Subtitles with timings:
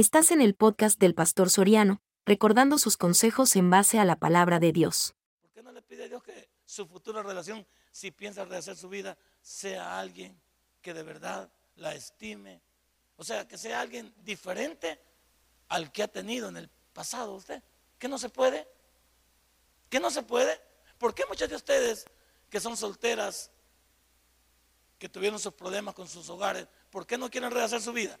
[0.00, 4.58] Estás en el podcast del Pastor Soriano, recordando sus consejos en base a la palabra
[4.58, 5.14] de Dios.
[5.42, 8.88] ¿Por qué no le pide a Dios que su futura relación, si piensa rehacer su
[8.88, 10.40] vida, sea alguien
[10.80, 12.62] que de verdad la estime?
[13.16, 14.98] O sea, que sea alguien diferente
[15.68, 17.62] al que ha tenido en el pasado usted.
[17.98, 18.66] ¿Qué no se puede?
[19.90, 20.58] ¿Qué no se puede?
[20.96, 22.06] ¿Por qué muchas de ustedes
[22.48, 23.50] que son solteras,
[24.98, 28.18] que tuvieron sus problemas con sus hogares, ¿por qué no quieren rehacer su vida?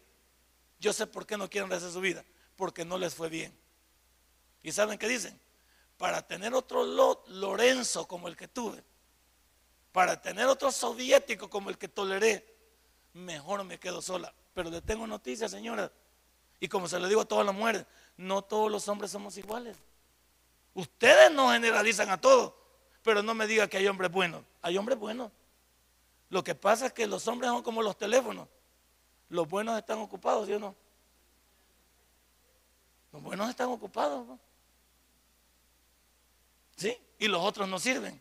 [0.80, 2.24] Yo sé por qué no quieren rehacer su vida,
[2.56, 3.56] porque no les fue bien.
[4.62, 5.38] ¿Y saben qué dicen?
[5.98, 6.84] Para tener otro
[7.28, 8.82] Lorenzo como el que tuve,
[9.92, 12.56] para tener otro soviético como el que toleré,
[13.12, 14.32] mejor me quedo sola.
[14.54, 15.92] Pero le tengo noticias, señora.
[16.58, 17.84] Y como se lo digo a todas las mujeres,
[18.16, 19.76] no todos los hombres somos iguales.
[20.74, 22.54] Ustedes no generalizan a todos,
[23.02, 24.44] pero no me diga que hay hombres buenos.
[24.62, 25.30] Hay hombres buenos.
[26.28, 28.48] Lo que pasa es que los hombres son como los teléfonos.
[29.30, 30.76] Los buenos están ocupados, ¿sí o no?
[33.12, 34.38] Los buenos están ocupados.
[36.76, 36.96] ¿Sí?
[37.18, 38.20] Y los otros no sirven.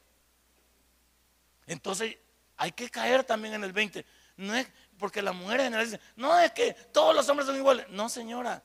[1.67, 2.17] Entonces
[2.57, 4.05] hay que caer también en el 20.
[4.37, 7.87] No es porque las mujeres generalizan, no es que todos los hombres son iguales.
[7.89, 8.63] No, señora,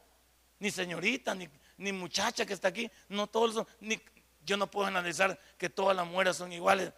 [0.59, 1.49] ni señorita, ni,
[1.79, 3.67] ni muchacha que está aquí, no todos los
[4.45, 6.93] yo no puedo analizar que todas las mujeres son iguales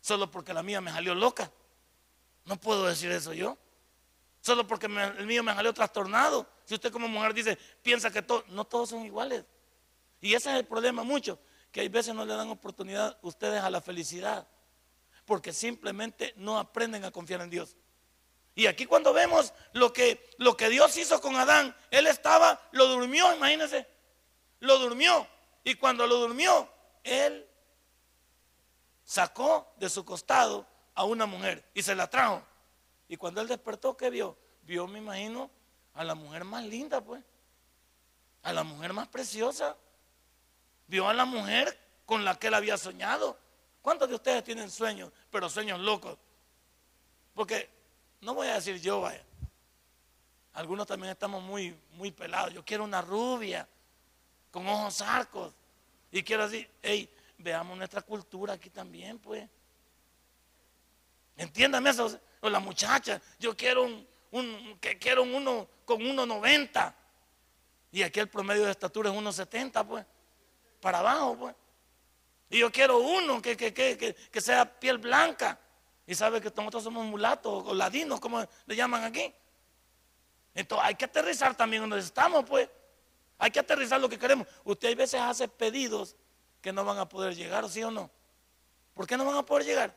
[0.00, 1.50] solo porque la mía me salió loca.
[2.44, 3.56] No puedo decir eso yo.
[4.40, 6.46] Solo porque el mío me salió trastornado.
[6.64, 9.44] Si usted como mujer dice, piensa que no todos son iguales.
[10.20, 11.38] Y ese es el problema mucho,
[11.70, 14.46] que hay veces no le dan oportunidad ustedes a la felicidad,
[15.24, 17.76] porque simplemente no aprenden a confiar en Dios.
[18.54, 22.88] Y aquí cuando vemos lo que, lo que Dios hizo con Adán, él estaba, lo
[22.88, 23.86] durmió, imagínense,
[24.58, 25.28] lo durmió.
[25.62, 26.68] Y cuando lo durmió,
[27.04, 27.48] él
[29.04, 32.42] sacó de su costado a una mujer y se la trajo.
[33.08, 34.36] Y cuando él despertó, ¿qué vio?
[34.62, 35.50] Vio, me imagino,
[35.94, 37.24] a la mujer más linda, pues.
[38.42, 39.76] A la mujer más preciosa.
[40.86, 43.38] Vio a la mujer con la que él había soñado.
[43.80, 46.18] ¿Cuántos de ustedes tienen sueños, pero sueños locos?
[47.34, 47.70] Porque,
[48.20, 49.24] no voy a decir yo, vaya.
[50.52, 52.52] Algunos también estamos muy, muy pelados.
[52.52, 53.66] Yo quiero una rubia,
[54.50, 55.54] con ojos arcos.
[56.10, 57.08] Y quiero decir, hey,
[57.38, 59.48] veamos nuestra cultura aquí también, pues.
[61.36, 63.84] Entiéndame eso o la muchacha, yo quiero
[64.30, 66.94] un, que quiero uno con 1,90.
[67.90, 70.04] Y aquí el promedio de estatura es 1,70, pues.
[70.80, 71.54] Para abajo, pues.
[72.50, 75.58] Y yo quiero uno que, que, que, que, sea piel blanca.
[76.06, 79.34] Y sabe que nosotros somos mulatos o ladinos, como le llaman aquí.
[80.54, 82.68] Entonces hay que aterrizar también donde estamos, pues.
[83.38, 84.46] Hay que aterrizar lo que queremos.
[84.64, 86.16] Usted a veces hace pedidos
[86.60, 88.10] que no van a poder llegar, ¿sí o no?
[88.94, 89.96] ¿Por qué no van a poder llegar?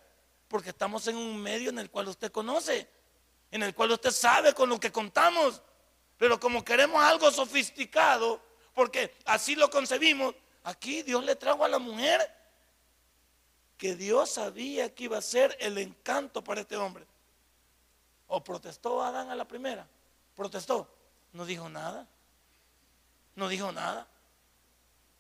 [0.52, 2.86] Porque estamos en un medio en el cual usted conoce,
[3.52, 5.62] en el cual usted sabe con lo que contamos.
[6.18, 8.42] Pero como queremos algo sofisticado,
[8.74, 10.36] porque así lo concebimos,
[10.66, 12.20] aquí Dios le trajo a la mujer
[13.78, 17.08] que Dios sabía que iba a ser el encanto para este hombre.
[18.28, 19.88] ¿O protestó Adán a la primera?
[20.36, 20.86] ¿Protestó?
[21.32, 22.06] No dijo nada.
[23.38, 24.06] No dijo nada.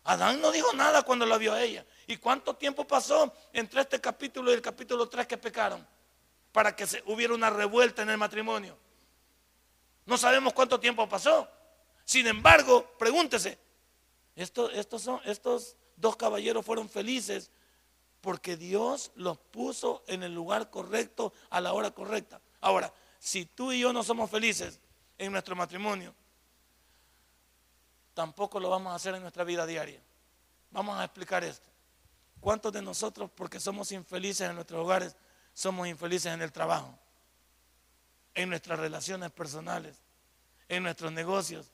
[0.03, 1.85] Adán no dijo nada cuando la vio a ella.
[2.07, 5.85] ¿Y cuánto tiempo pasó entre este capítulo y el capítulo 3 que pecaron?
[6.51, 8.77] Para que se, hubiera una revuelta en el matrimonio.
[10.05, 11.47] No sabemos cuánto tiempo pasó.
[12.03, 13.57] Sin embargo, pregúntese,
[14.35, 17.51] estos, dos caballeros fueron felices
[18.21, 22.41] porque Dios los puso en el lugar correcto a la hora correcta.
[22.59, 24.79] Ahora, si tú y yo no somos felices
[25.17, 26.13] en nuestro matrimonio,
[28.21, 29.99] tampoco lo vamos a hacer en nuestra vida diaria.
[30.69, 31.67] Vamos a explicar esto.
[32.39, 35.15] ¿Cuántos de nosotros, porque somos infelices en nuestros hogares,
[35.55, 36.95] somos infelices en el trabajo,
[38.35, 39.97] en nuestras relaciones personales,
[40.69, 41.71] en nuestros negocios?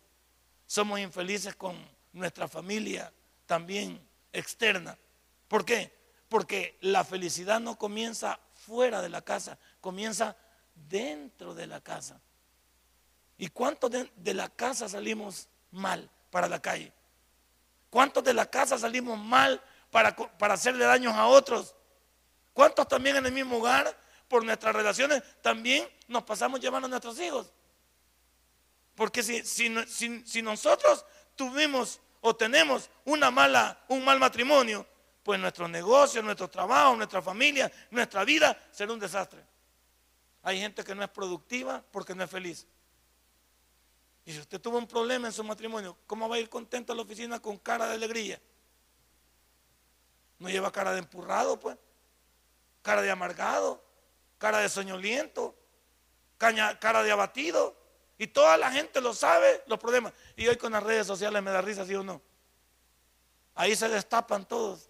[0.66, 1.76] Somos infelices con
[2.14, 3.12] nuestra familia
[3.46, 4.00] también
[4.32, 4.98] externa.
[5.50, 5.94] ¿Por qué?
[6.30, 10.38] Porque la felicidad no comienza fuera de la casa, comienza
[10.74, 12.22] dentro de la casa.
[13.38, 16.10] ¿Y cuántos de, la casa salimos mal?
[16.30, 16.92] Para la calle?
[17.90, 21.76] ¿Cuántos de la casa salimos mal para, para hacerle daños a otros?
[22.54, 23.96] ¿Cuántos también en el mismo hogar,
[24.28, 27.52] por nuestras relaciones, también nos pasamos llevando a nuestros hijos?
[28.96, 34.86] Porque si, si, si nosotros tuvimos o tenemos una mala, un mal matrimonio,
[35.24, 39.46] pues nuestro negocio, nuestro trabajo, nuestra familia, nuestra vida será un desastre.
[40.42, 42.66] Hay gente que no es productiva porque no es feliz.
[44.28, 46.96] Y si usted tuvo un problema en su matrimonio, ¿cómo va a ir contento a
[46.98, 48.42] la oficina con cara de alegría?
[50.38, 51.78] No lleva cara de empurrado, pues.
[52.82, 53.82] Cara de amargado,
[54.38, 55.56] cara de soñoliento,
[56.38, 57.74] cara de abatido.
[58.18, 60.12] Y toda la gente lo sabe, los problemas.
[60.36, 62.22] Y hoy con las redes sociales me da risa, ¿sí o no?
[63.56, 64.90] Ahí se destapan todos.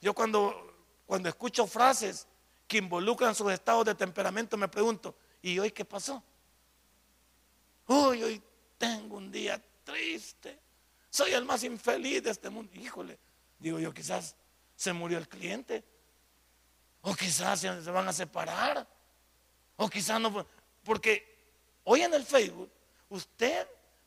[0.00, 0.74] Yo cuando,
[1.04, 2.26] cuando escucho frases
[2.66, 6.24] que involucran sus estados de temperamento me pregunto, ¿y hoy qué pasó?
[7.86, 8.42] Uy, hoy
[8.78, 10.58] tengo un día triste.
[11.10, 12.72] Soy el más infeliz de este mundo.
[12.74, 13.18] Híjole,
[13.58, 14.34] digo yo, quizás
[14.74, 15.84] se murió el cliente.
[17.02, 18.86] O quizás se van a separar.
[19.76, 20.46] O quizás no.
[20.84, 21.36] Porque
[21.88, 22.68] Hoy en el Facebook,
[23.10, 23.64] usted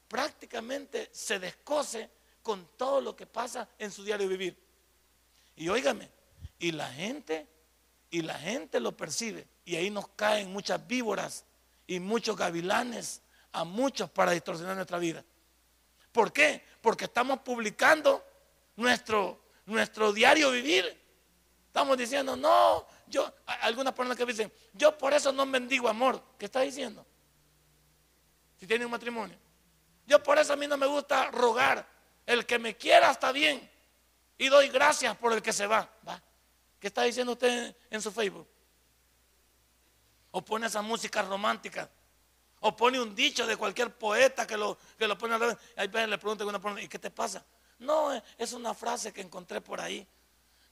[0.09, 2.09] prácticamente se descose
[2.43, 4.57] con todo lo que pasa en su diario vivir.
[5.55, 6.09] Y óigame,
[6.59, 7.47] y la gente,
[8.11, 9.47] y la gente lo percibe.
[9.63, 11.45] Y ahí nos caen muchas víboras
[11.87, 13.21] y muchos gavilanes
[13.51, 15.23] a muchos para distorsionar nuestra vida.
[16.11, 16.63] ¿Por qué?
[16.81, 18.25] Porque estamos publicando
[18.75, 20.99] nuestro, nuestro diario vivir.
[21.67, 23.31] Estamos diciendo, no, yo,
[23.61, 26.21] algunas personas que dicen, yo por eso no mendigo amor.
[26.37, 27.05] ¿Qué está diciendo?
[28.59, 29.37] si tiene un matrimonio.
[30.05, 31.87] Yo por eso a mí no me gusta rogar.
[32.25, 33.69] El que me quiera está bien.
[34.37, 35.89] Y doy gracias por el que se va.
[36.07, 36.21] ¿Va?
[36.79, 38.47] ¿Qué está diciendo usted en su Facebook?
[40.31, 41.89] O pone esa música romántica.
[42.61, 46.17] O pone un dicho de cualquier poeta que lo, que lo pone al Ahí le
[46.17, 47.43] pregunta a una persona, ¿y qué te pasa?
[47.79, 50.05] No, es una frase que encontré por ahí.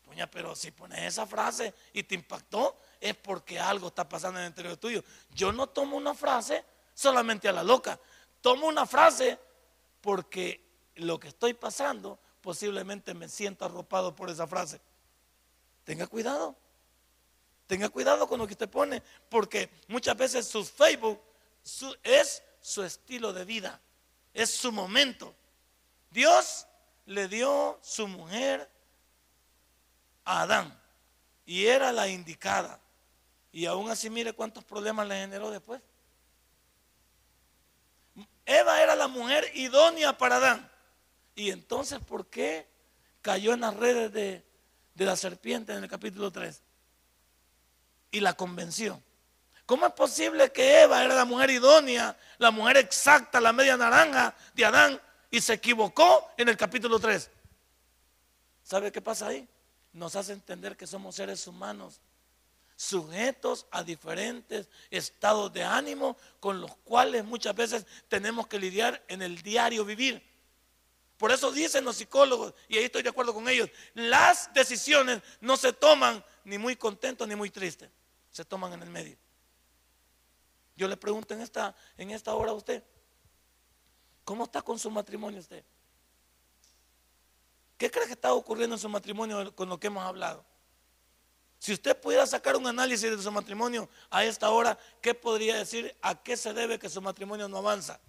[0.04, 4.46] Puña, pero si pones esa frase y te impactó, es porque algo está pasando en
[4.46, 5.04] el interior tuyo.
[5.34, 6.64] Yo no tomo una frase
[6.94, 8.00] solamente a la loca.
[8.42, 9.38] Tomo una frase
[10.02, 14.80] porque lo que estoy pasando posiblemente me siento arropado por esa frase.
[15.84, 16.56] Tenga cuidado.
[17.68, 21.22] Tenga cuidado con lo que usted pone, porque muchas veces su Facebook
[22.04, 23.82] es su estilo de vida,
[24.34, 25.36] es su momento.
[26.12, 26.68] Dios
[27.06, 28.70] le dio su mujer
[30.26, 30.80] a Adán
[31.46, 32.80] y era la indicada.
[33.52, 35.82] Y aún así mire cuántos problemas le generó después.
[38.46, 40.72] Eva era la mujer idónea para Adán.
[41.36, 42.68] Y entonces, ¿por qué
[43.22, 44.46] cayó en las redes de,
[44.96, 46.62] la serpiente en el capítulo 3?
[48.12, 49.02] Y la convenció.
[49.68, 54.34] ¿Cómo es posible que Eva era la mujer idónea, la mujer exacta, la media naranja
[54.54, 57.30] de Adán y se equivocó en el capítulo 3?
[58.64, 59.46] ¿Sabe qué pasa ahí?
[59.92, 62.00] Nos hace entender que somos seres humanos
[62.78, 69.22] sujetos a diferentes estados de ánimo con los cuales muchas veces tenemos que lidiar en
[69.22, 70.24] el diario vivir.
[71.18, 75.58] Por eso dicen los psicólogos, y ahí estoy de acuerdo con ellos, las decisiones no
[75.58, 77.90] se toman ni muy contentos ni muy tristes,
[78.32, 79.18] se toman en el medio.
[80.78, 82.84] Yo le pregunto en esta, en esta hora a usted,
[84.24, 85.66] ¿cómo está con su matrimonio usted?
[87.78, 90.46] ¿Qué cree que está ocurriendo en su matrimonio con lo que hemos hablado?
[91.60, 95.96] Si usted pudiera sacar un análisis de su matrimonio a esta hora, ¿qué podría decir
[96.04, 98.00] a qué se debe que su matrimonio no avanza?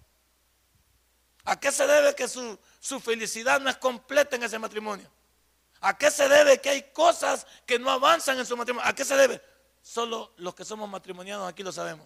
[1.45, 5.09] ¿A qué se debe que su, su felicidad no es completa en ese matrimonio?
[5.81, 8.87] ¿A qué se debe que hay cosas que no avanzan en su matrimonio?
[8.87, 9.41] ¿A qué se debe?
[9.81, 12.05] Solo los que somos matrimoniados aquí lo sabemos.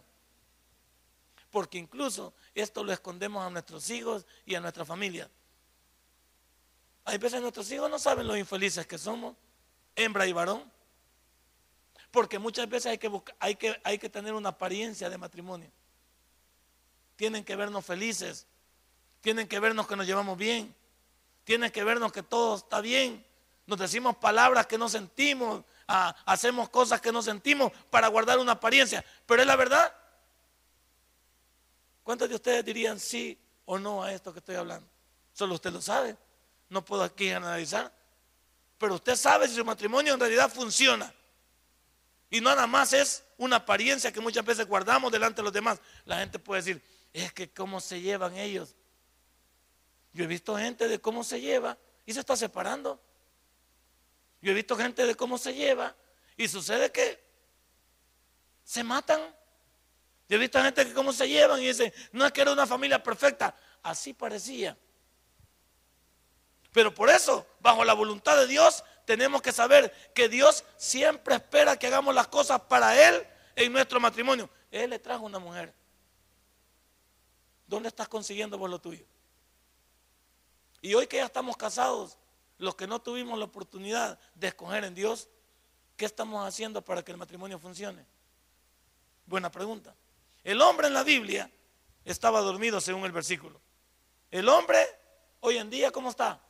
[1.53, 5.29] Porque incluso esto lo escondemos a nuestros hijos y a nuestra familia.
[7.05, 9.35] Hay veces nuestros hijos no saben lo infelices que somos,
[9.95, 10.63] hembra y varón.
[12.09, 15.69] Porque muchas veces hay que, hay, que, hay que tener una apariencia de matrimonio.
[17.15, 18.47] Tienen que vernos felices.
[19.21, 20.73] Tienen que vernos que nos llevamos bien.
[21.43, 23.23] Tienen que vernos que todo está bien.
[23.67, 25.63] Nos decimos palabras que no sentimos.
[25.87, 29.05] Ah, hacemos cosas que no sentimos para guardar una apariencia.
[29.27, 29.93] Pero es la verdad.
[32.03, 34.87] ¿Cuántos de ustedes dirían sí o no a esto que estoy hablando?
[35.33, 36.15] Solo usted lo sabe.
[36.69, 37.91] No puedo aquí analizar.
[38.77, 41.13] Pero usted sabe si su matrimonio en realidad funciona.
[42.29, 45.79] Y nada más es una apariencia que muchas veces guardamos delante de los demás.
[46.05, 46.83] La gente puede decir,
[47.13, 48.75] es que cómo se llevan ellos.
[50.13, 52.99] Yo he visto gente de cómo se lleva y se está separando.
[54.41, 55.95] Yo he visto gente de cómo se lleva
[56.35, 57.23] y sucede que
[58.63, 59.21] se matan.
[60.29, 62.65] Yo he visto gente que cómo se llevan y dicen, no es que era una
[62.65, 63.55] familia perfecta.
[63.81, 64.77] Así parecía.
[66.71, 71.77] Pero por eso, bajo la voluntad de Dios, tenemos que saber que Dios siempre espera
[71.77, 74.49] que hagamos las cosas para Él en nuestro matrimonio.
[74.71, 75.73] Él le trajo una mujer.
[77.67, 79.05] ¿Dónde estás consiguiendo por lo tuyo?
[80.81, 82.17] Y hoy que ya estamos casados,
[82.57, 85.29] los que no tuvimos la oportunidad de escoger en Dios,
[85.95, 88.05] ¿qué estamos haciendo para que el matrimonio funcione?
[89.25, 89.95] Buena pregunta.
[90.43, 91.49] El hombre en la Biblia
[92.03, 93.61] estaba dormido según el versículo.
[94.29, 94.77] El hombre
[95.39, 96.41] hoy en día, ¿cómo está?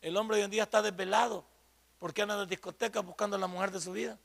[0.00, 1.44] El hombre hoy en día está desvelado
[1.98, 4.18] porque anda en discotecas buscando a la mujer de su vida.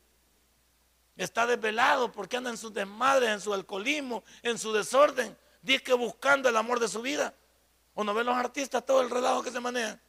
[1.17, 5.93] Está desvelado porque anda en sus desmadres, en su alcoholismo, en su desorden, dice que
[5.93, 7.33] buscando el amor de su vida.
[7.93, 9.99] O no ven los artistas todo el relajo que se maneja.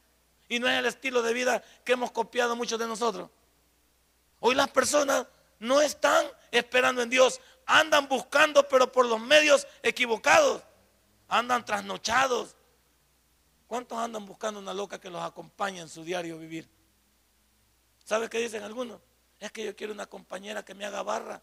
[0.47, 3.29] Y no es el estilo de vida que hemos copiado muchos de nosotros.
[4.39, 5.25] Hoy las personas
[5.59, 10.63] no están esperando en Dios, andan buscando, pero por los medios equivocados.
[11.27, 12.55] Andan trasnochados.
[13.67, 16.69] ¿Cuántos andan buscando una loca que los acompañe en su diario vivir?
[18.03, 18.99] ¿Sabe qué dicen algunos?
[19.39, 21.41] Es que yo quiero una compañera que me haga barra.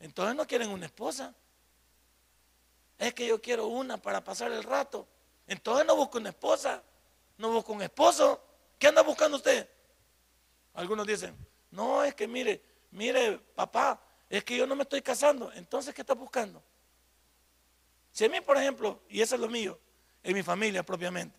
[0.00, 1.34] Entonces no quieren una esposa.
[2.98, 5.06] Es que yo quiero una para pasar el rato.
[5.46, 6.82] Entonces no busco una esposa.
[7.38, 8.42] No busco un esposo.
[8.78, 9.68] ¿Qué anda buscando usted?
[10.74, 11.36] Algunos dicen,
[11.70, 15.52] no, es que mire, mire, papá, es que yo no me estoy casando.
[15.52, 16.62] Entonces, ¿qué está buscando?
[18.12, 19.78] Si a mí, por ejemplo, y eso es lo mío,
[20.22, 21.38] en mi familia propiamente,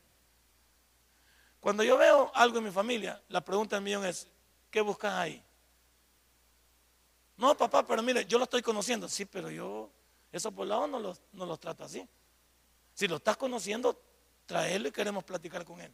[1.60, 4.28] cuando yo veo algo en mi familia, la pregunta del millón es,
[4.72, 5.44] ¿qué buscas ahí?
[7.36, 9.08] No, papá, pero mire, yo lo estoy conociendo.
[9.08, 9.90] Sí, pero yo,
[10.32, 12.08] eso por lado no los, no los trato así.
[12.94, 14.02] Si lo estás conociendo,
[14.46, 15.94] traerlo y queremos platicar con él.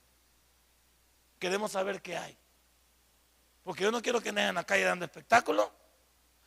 [1.40, 2.38] Queremos saber qué hay.
[3.64, 5.72] Porque yo no quiero que anden en la calle dando espectáculo,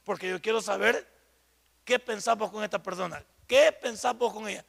[0.09, 1.07] porque yo quiero saber
[1.85, 3.23] qué pensamos con esta persona.
[3.47, 4.65] ¿Qué pensamos con ella?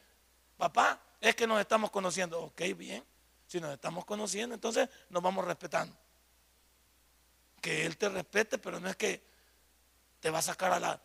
[0.57, 2.41] Papá, es que nos estamos conociendo.
[2.41, 3.05] Ok, bien.
[3.47, 5.95] Si nos estamos conociendo, entonces nos vamos respetando.
[7.61, 9.23] Que Él te respete, pero no es que
[10.19, 11.01] te va a sacar a,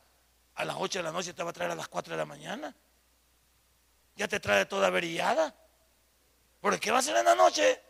[0.56, 2.18] a las 8 de la noche y te va a traer a las 4 de
[2.18, 2.74] la mañana.
[4.16, 5.54] Ya te trae toda averillada.
[6.60, 7.80] Porque ¿qué va a hacer en la noche?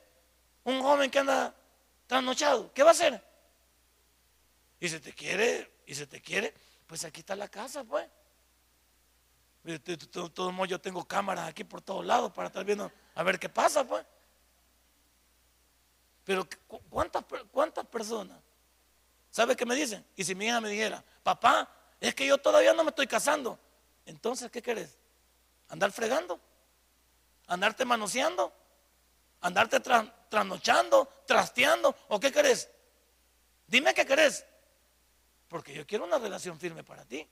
[0.65, 1.55] Un joven que anda
[2.07, 2.71] trasnochado.
[2.75, 3.25] ¿Qué va a hacer?
[4.79, 6.55] Y si te quiere, y si te quiere,
[6.87, 8.07] pues aquí está la casa, pues.
[9.63, 13.49] De todos yo tengo cámaras aquí por todos lados para estar viendo a ver qué
[13.49, 14.05] pasa, pues.
[16.25, 16.47] Pero
[16.91, 18.39] ¿cuántas, cuántas personas?
[19.31, 20.05] ¿Sabe qué me dicen?
[20.17, 21.69] Y si mi hija me dijera, papá,
[22.01, 23.59] es que yo todavía no me estoy casando.
[24.07, 24.99] Entonces, ¿qué querés?
[25.69, 26.39] ¿Andar fregando?
[27.47, 28.53] ¿Andarte manoseando?
[29.41, 31.11] ¿Andarte trasnochando?
[31.27, 31.97] ¿Trasteando?
[32.09, 32.71] ¿O qué querés?
[33.67, 34.45] Dime qué querés.
[35.55, 37.25] Porque yo quiero una relación firme para ti.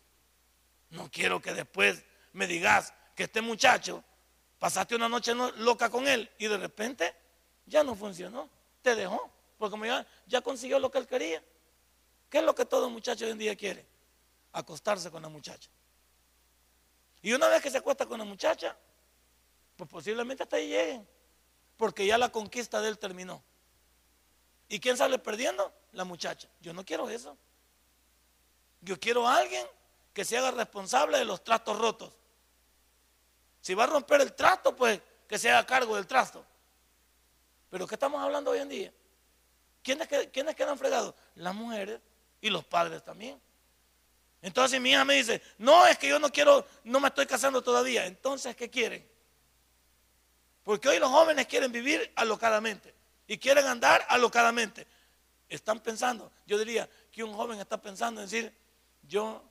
[0.91, 4.05] No quiero que después me digas que este muchacho
[4.61, 7.17] pasaste una noche loca con él y de repente
[7.67, 8.49] ya no funcionó
[8.81, 9.29] te dejó.
[9.59, 11.43] Porque como ya, ya consiguió lo que él quería.
[12.31, 13.85] ¿Qué es lo que todo muchacho hoy en día quiere?
[14.53, 15.69] Acostarse con la muchacha.
[17.23, 18.77] Y una vez que se acuesta con la muchacha,
[19.75, 21.09] pues posiblemente hasta ahí lleguen.
[21.77, 23.43] Porque ya la conquista de él terminó.
[24.69, 25.75] ¿Y quién sale perdiendo?
[25.91, 26.49] La muchacha.
[26.61, 27.37] Yo no quiero eso.
[28.83, 29.67] Yo quiero a alguien
[30.13, 32.13] que se haga responsable de los trastos rotos.
[33.61, 36.45] Si va a romper el trasto, pues que se haga cargo del trasto.
[37.71, 38.93] Pero ¿qué estamos hablando hoy en día?
[39.83, 41.15] ¿Quiénes, ¿Quiénes quedan fregados?
[41.37, 42.01] Las mujeres
[42.41, 43.41] y los padres también.
[44.43, 47.63] Entonces mi hija me dice, no, es que yo no quiero, no me estoy casando
[47.63, 48.05] todavía.
[48.07, 49.09] Entonces, ¿qué quieren?
[50.65, 52.93] Porque hoy los jóvenes quieren vivir alocadamente
[53.29, 54.87] y quieren andar alocadamente.
[55.49, 58.53] Están pensando, yo diría que un joven está pensando en decir,
[59.03, 59.43] yo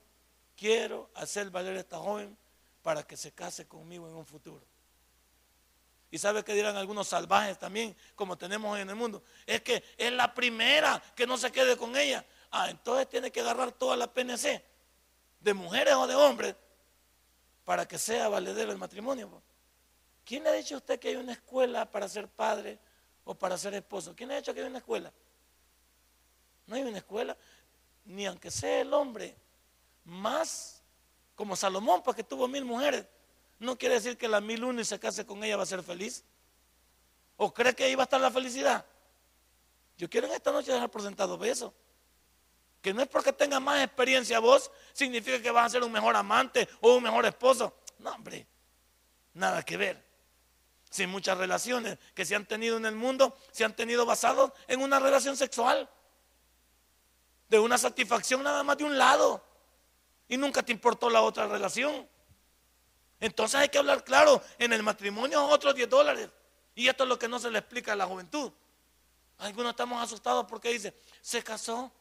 [0.56, 2.38] quiero hacer valer a esta joven
[2.82, 4.66] para que se case conmigo en un futuro.
[6.10, 9.24] Y sabe que dirán algunos salvajes también, como tenemos hoy en el mundo.
[9.46, 12.26] Es que es la primera que no se quede con ella.
[12.52, 14.62] Ah, entonces tiene que agarrar toda la PNC,
[15.40, 16.56] de mujeres o de hombres,
[17.64, 19.42] para que sea valedero el matrimonio.
[20.26, 22.78] ¿Quién le ha dicho a usted que hay una escuela para ser padre
[23.24, 24.14] o para ser esposo?
[24.14, 25.14] ¿Quién le ha dicho que hay una escuela?
[26.68, 27.38] No hay una escuela,
[28.06, 29.36] ni aunque sea el hombre
[30.04, 30.82] más
[31.36, 33.06] como Salomón, porque tuvo mil mujeres
[33.62, 35.84] no quiere decir que la mil uno y se case con ella va a ser
[35.84, 36.26] feliz.
[37.38, 38.84] ¿O cree que ahí va a estar la felicidad?
[39.98, 41.72] Yo quiero en esta noche dejar por sentado eso.
[42.82, 46.16] Que no es porque tenga más experiencia vos, significa que vas a ser un mejor
[46.16, 47.76] amante o un mejor esposo.
[48.00, 48.48] No, hombre,
[49.36, 50.04] nada que ver.
[50.90, 54.82] Si muchas relaciones que se han tenido en el mundo se han tenido basados en
[54.82, 55.88] una relación sexual,
[57.52, 59.44] de una satisfacción nada más de un lado,
[60.30, 62.08] y nunca te importó la otra relación.
[63.20, 66.30] Entonces hay que hablar claro, en el matrimonio otros 10 dólares.
[66.76, 68.54] Y esto es lo que no se le explica a la juventud.
[69.40, 71.92] Algunos estamos asustados porque dice, se casó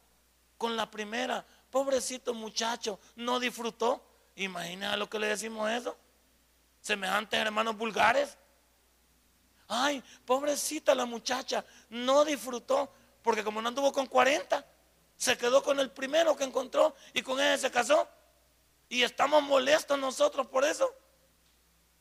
[0.57, 4.01] con la primera, pobrecito muchacho, no disfrutó.
[4.37, 5.97] Imagina lo que le decimos eso.
[6.81, 8.39] Semejantes hermanos vulgares.
[9.67, 14.65] Ay, pobrecita la muchacha, no disfrutó, porque como no anduvo con 40,
[15.21, 18.09] se quedó con el primero que encontró y con ese se casó.
[18.89, 20.91] Y estamos molestos nosotros por eso.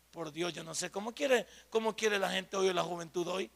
[0.10, 3.28] Por Dios, yo no sé cómo quiere, cómo quiere la gente hoy o la juventud
[3.28, 3.52] hoy.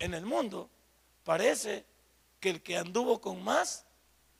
[0.00, 0.68] En el mundo
[1.22, 1.86] parece
[2.40, 3.86] que el que anduvo con más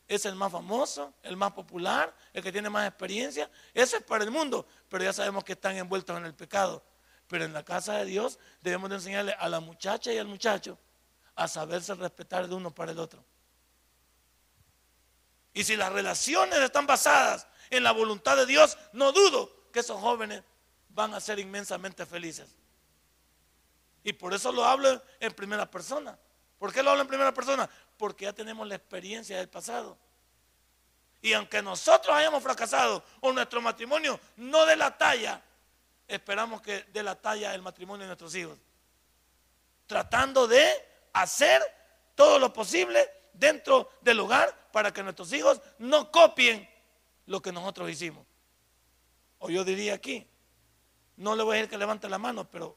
[0.08, 3.49] es el más famoso, el más popular, el que tiene más experiencia.
[3.75, 6.82] Eso es para el mundo, pero ya sabemos que están envueltos en el pecado.
[7.28, 10.76] Pero en la casa de Dios debemos de enseñarle a la muchacha y al muchacho
[11.37, 13.23] a saberse respetar de uno para el otro.
[15.52, 20.00] Y si las relaciones están basadas en la voluntad de Dios, no dudo que esos
[20.00, 20.43] jóvenes
[20.88, 22.49] van a ser inmensamente felices.
[24.02, 26.19] Y por eso lo hablo en primera persona.
[26.59, 27.69] ¿Por qué lo hablo en primera persona?
[27.99, 29.99] Porque ya tenemos la experiencia del pasado.
[31.21, 35.43] Y aunque nosotros hayamos fracasado o nuestro matrimonio no de la talla,
[36.07, 38.59] esperamos que de la talla el matrimonio de nuestros hijos.
[39.87, 41.62] Tratando de hacer
[42.14, 46.68] todo lo posible dentro del hogar para que nuestros hijos no copien
[47.25, 48.26] lo que nosotros hicimos.
[49.38, 50.28] O yo diría aquí,
[51.16, 52.76] no le voy a decir que levante la mano, pero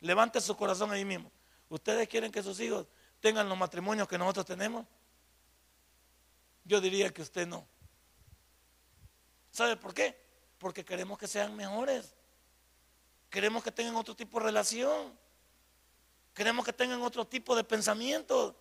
[0.00, 1.30] levante su corazón ahí mismo.
[1.68, 2.86] ¿Ustedes quieren que sus hijos
[3.20, 4.86] tengan los matrimonios que nosotros tenemos?
[6.64, 7.66] Yo diría que usted no.
[9.50, 10.16] ¿Sabe por qué?
[10.58, 12.14] Porque queremos que sean mejores.
[13.28, 15.18] Queremos que tengan otro tipo de relación.
[16.34, 18.56] Queremos que tengan otro tipo de pensamiento.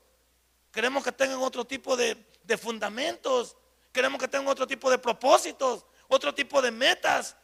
[0.72, 2.18] Queremos que tengan otro tipo de,
[2.58, 3.56] fundamentos.
[3.92, 7.36] Queremos que tengan otro tipo de propósitos, otro tipo de metas.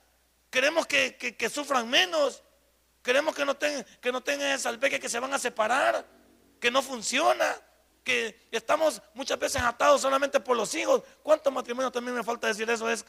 [0.50, 2.44] Queremos que, sufran menos.
[3.02, 6.06] Queremos que no, tengan, que no tengan esa albeque que se van a separar,
[6.60, 7.56] que no funciona,
[8.04, 11.04] que estamos muchas veces atados solamente por los hijos.
[11.24, 12.90] ¿Cuántos matrimonios también me falta decir eso?
[12.90, 13.06] Es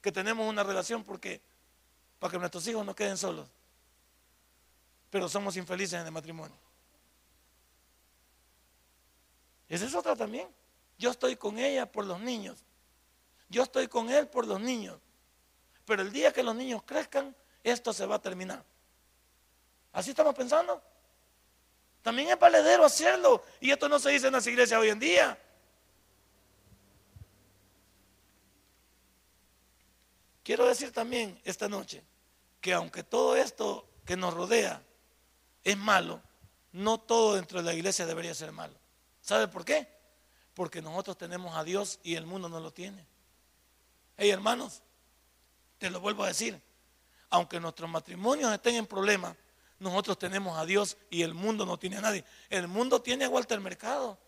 [0.00, 1.42] que tenemos una relación porque
[2.18, 3.48] para que nuestros hijos no queden solos.
[5.10, 6.56] Pero somos infelices en el matrimonio.
[9.68, 10.48] Esa es otra también.
[10.98, 12.58] Yo estoy con ella por los niños.
[13.48, 14.98] Yo estoy con él por los niños.
[15.84, 18.64] Pero el día que los niños crezcan, esto se va a terminar.
[19.92, 20.82] Así estamos pensando.
[22.02, 23.42] También es valedero hacerlo.
[23.60, 25.38] Y esto no se dice en las iglesias hoy en día.
[30.42, 32.02] Quiero decir también esta noche
[32.60, 34.82] que aunque todo esto que nos rodea
[35.64, 36.22] es malo,
[36.72, 38.74] no todo dentro de la iglesia debería ser malo.
[39.20, 39.88] ¿Sabe por qué?
[40.54, 43.06] Porque nosotros tenemos a Dios y el mundo no lo tiene.
[44.16, 44.82] Hey hermanos,
[45.78, 46.60] te lo vuelvo a decir,
[47.30, 49.36] aunque nuestros matrimonios estén en problemas,
[49.78, 52.24] nosotros tenemos a Dios y el mundo no tiene a nadie.
[52.50, 54.18] El mundo tiene a Walter Mercado.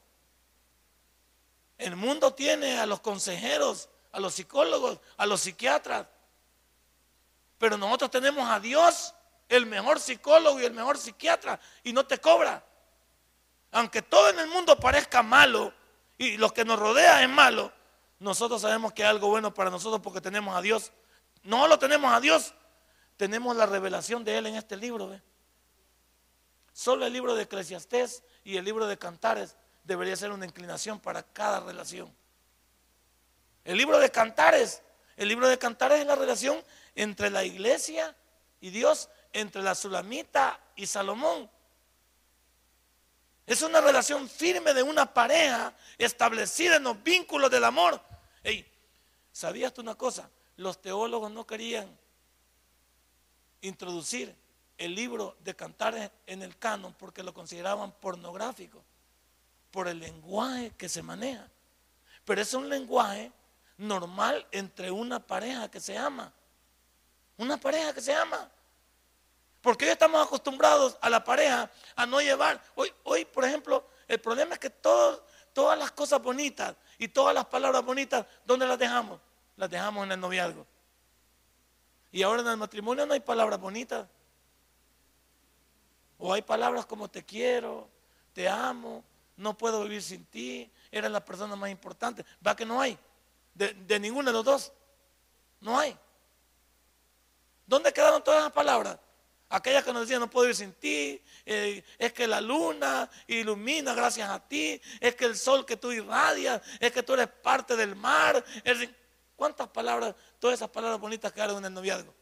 [1.76, 6.07] El mundo tiene a los consejeros, a los psicólogos, a los psiquiatras.
[7.59, 9.14] Pero nosotros tenemos a Dios,
[9.50, 12.64] el mejor psicólogo y el mejor psiquiatra, y no te cobra.
[13.72, 15.74] Aunque todo en el mundo parezca malo
[16.16, 17.72] y lo que nos rodea es malo,
[18.20, 20.92] nosotros sabemos que hay algo bueno para nosotros porque tenemos a Dios.
[21.42, 22.54] No lo tenemos a Dios,
[23.16, 25.20] tenemos la revelación de Él en este libro.
[26.72, 31.22] Solo el libro de Eclesiastés y el libro de Cantares debería ser una inclinación para
[31.22, 32.14] cada relación.
[33.64, 34.82] El libro de Cantares,
[35.16, 36.62] el libro de Cantares es la relación
[36.94, 38.14] entre la iglesia
[38.60, 41.51] y Dios, entre la Sulamita y Salomón.
[43.47, 48.01] Es una relación firme de una pareja establecida en los vínculos del amor.
[49.33, 50.31] ¿sabías tú una cosa?
[50.57, 51.88] Los teólogos no querían
[53.62, 54.35] introducir
[54.79, 58.83] el libro de Cantares en el canon porque lo consideraban pornográfico
[59.71, 61.49] por el lenguaje que se maneja.
[62.25, 63.33] Pero es un lenguaje
[63.79, 66.33] normal entre una pareja que se ama.
[67.37, 68.51] Una pareja que se ama.
[69.61, 72.62] Porque hoy estamos acostumbrados a la pareja a no llevar.
[72.75, 77.46] Hoy, hoy por ejemplo, el problema es que todas las cosas bonitas y todas las
[77.46, 79.20] palabras bonitas, ¿dónde las dejamos?
[79.57, 80.66] Las dejamos en el noviazgo.
[82.12, 84.07] Y ahora en el matrimonio no hay palabras bonitas.
[86.18, 87.88] O hay palabras como te quiero,
[88.33, 89.05] te amo,
[89.37, 92.25] no puedo vivir sin ti, eres la persona más importante.
[92.46, 92.99] Va que no hay.
[93.55, 94.73] De, de ninguno de los dos.
[95.61, 95.96] No hay.
[97.66, 98.99] ¿Dónde quedaron todas esas palabras?
[99.52, 103.94] Aquellas que nos decían, no puedo ir sin ti, eh, es que la luna ilumina
[103.94, 107.74] gracias a ti, es que el sol que tú irradias, es que tú eres parte
[107.74, 108.44] del mar.
[109.34, 112.14] ¿Cuántas palabras, todas esas palabras bonitas quedaron en el noviazgo?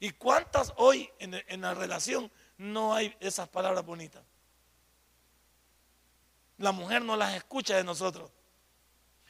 [0.00, 4.24] ¿Y cuántas hoy en, en la relación no hay esas palabras bonitas?
[6.56, 8.30] La mujer no las escucha de nosotros,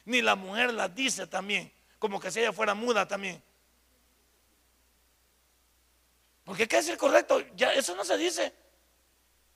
[0.05, 3.43] ni la mujer las dice también, como que si ella fuera muda también.
[6.47, 8.55] Porque hay que decir correcto, ya eso no se dice.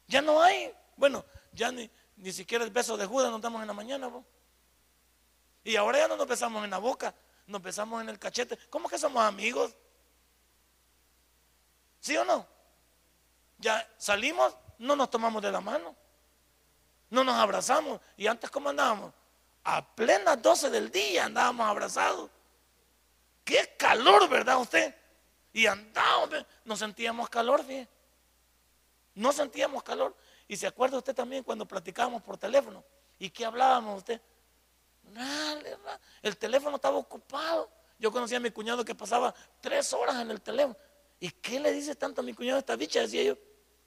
[0.08, 0.76] Ya no hay.
[0.98, 1.24] Bueno,
[1.54, 4.12] ya ni, ni siquiera el beso de Judas nos damos en la mañana.
[5.64, 7.16] Y ahora ya no nos besamos en la boca,
[7.48, 8.58] nos besamos en el cachete.
[8.70, 9.74] ¿Cómo que somos amigos?
[12.02, 12.46] ¿Sí o no?
[13.58, 15.96] Ya salimos, no nos tomamos de la mano,
[17.10, 18.02] no nos abrazamos.
[18.18, 19.14] ¿Y antes cómo andábamos?
[19.64, 22.30] A plenas 12 del día andábamos abrazados.
[23.46, 25.01] Qué calor, ¿verdad usted?
[25.54, 27.90] Y andábamos, no sentíamos calor, fíjate.
[29.16, 30.16] No sentíamos calor.
[30.48, 32.84] Y se acuerda usted también cuando platicábamos por teléfono.
[33.20, 34.22] ¿Y qué hablábamos usted?
[36.22, 37.70] el teléfono estaba ocupado.
[38.00, 40.76] Yo conocía a mi cuñado que pasaba tres horas en el teléfono.
[41.20, 43.02] ¿Y qué le dice tanto a mi cuñado esta bicha?
[43.02, 43.38] Decía yo.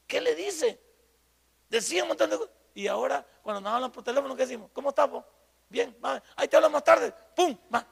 [0.07, 0.81] ¿Qué le dice?
[1.68, 2.55] Decía un montón de cosas.
[2.74, 4.70] Y ahora, cuando nos hablan por teléfono, ¿qué decimos?
[4.72, 5.24] ¿Cómo estamos?
[5.68, 6.22] Bien, va.
[6.37, 7.12] ahí te hablo más tarde.
[7.35, 7.57] ¡Pum!
[7.74, 7.87] Va.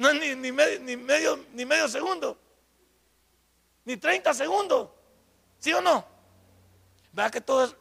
[0.00, 2.38] No es ni, ni, medio, ni, medio, ni medio segundo.
[3.84, 4.88] Ni 30 segundos.
[5.58, 6.02] ¿Sí o no?
[7.12, 7.76] Vea que todo es,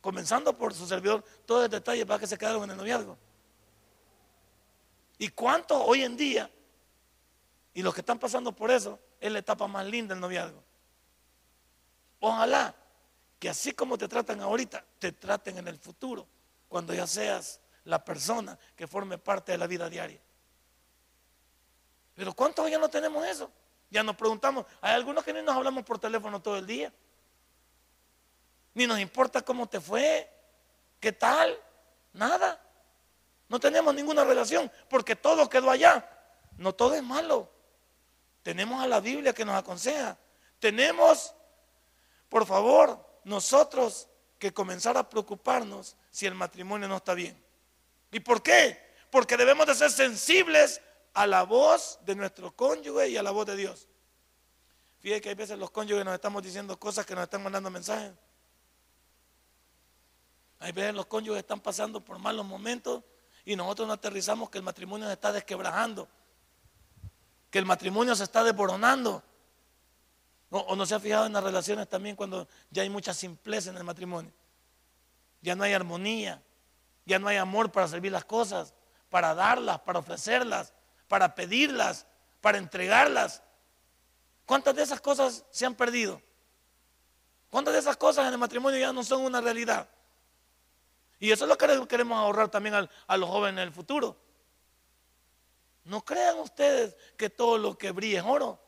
[0.00, 3.16] comenzando por su servidor, todo el detalle, va que se quedaron en el noviazgo.
[5.16, 6.50] ¿Y cuánto hoy en día?
[7.72, 10.60] Y los que están pasando por eso, es la etapa más linda del noviazgo.
[12.18, 12.74] Ojalá
[13.38, 16.26] que así como te tratan ahorita, te traten en el futuro,
[16.68, 20.20] cuando ya seas la persona que forme parte de la vida diaria.
[22.18, 23.48] Pero ¿cuántos ya no tenemos eso?
[23.90, 26.92] Ya nos preguntamos, hay algunos que ni nos hablamos por teléfono todo el día.
[28.74, 30.28] Ni nos importa cómo te fue,
[30.98, 31.56] qué tal,
[32.12, 32.60] nada.
[33.48, 36.10] No tenemos ninguna relación porque todo quedó allá.
[36.56, 37.48] No todo es malo.
[38.42, 40.18] Tenemos a la Biblia que nos aconseja.
[40.58, 41.32] Tenemos,
[42.28, 44.08] por favor, nosotros
[44.40, 47.40] que comenzar a preocuparnos si el matrimonio no está bien.
[48.10, 48.76] ¿Y por qué?
[49.08, 50.80] Porque debemos de ser sensibles
[51.18, 53.88] a la voz de nuestro cónyuge y a la voz de Dios.
[55.00, 58.12] Fíjate que hay veces los cónyuges nos estamos diciendo cosas que nos están mandando mensajes.
[60.60, 63.02] Hay veces los cónyuges están pasando por malos momentos
[63.44, 66.06] y nosotros no aterrizamos que el matrimonio se está desquebrajando,
[67.50, 69.20] que el matrimonio se está desboronando.
[70.50, 73.76] O, no se ha fijado en las relaciones también cuando ya hay mucha simpleza en
[73.76, 74.32] el matrimonio.
[75.42, 76.40] Ya no hay armonía,
[77.06, 78.72] ya no hay amor para servir las cosas,
[79.10, 80.74] para darlas, para ofrecerlas,
[81.08, 82.06] para pedirlas,
[82.40, 83.42] para entregarlas.
[84.46, 86.22] ¿Cuántas de esas cosas se han perdido?
[87.50, 89.88] ¿Cuántas de esas cosas en el matrimonio ya no son una realidad?
[91.18, 92.74] Y eso es lo que queremos ahorrar también
[93.06, 94.16] a los jóvenes en el futuro.
[95.84, 98.62] No crean ustedes que todo lo que brilla es oro.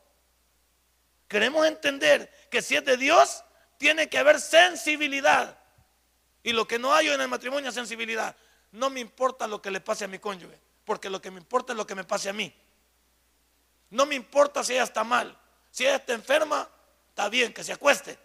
[1.27, 3.43] Queremos entender que si es de Dios,
[3.77, 5.57] tiene que haber sensibilidad.
[6.43, 8.35] Y lo que no hay en el matrimonio es sensibilidad.
[8.71, 10.59] No me importa lo que le pase a mi cónyuge,
[10.91, 12.53] porque lo que me importa es lo que me pase a mí.
[13.91, 15.37] No me importa si ella está mal.
[15.69, 16.67] Si ella está enferma,
[17.07, 18.19] está bien, que se acueste.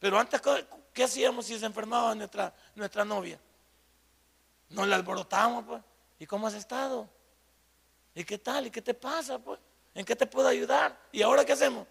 [0.00, 0.42] Pero antes,
[0.92, 3.38] ¿qué hacíamos si se enfermaba nuestra, nuestra novia?
[4.70, 5.82] Nos la alborotábamos, pues.
[6.18, 7.08] ¿Y cómo has estado?
[8.12, 8.66] ¿Y qué tal?
[8.66, 9.60] ¿Y qué te pasa, pues?
[9.94, 10.98] ¿En qué te puedo ayudar?
[11.12, 11.86] ¿Y ahora qué hacemos?